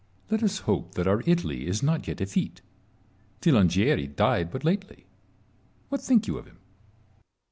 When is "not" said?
1.83-2.07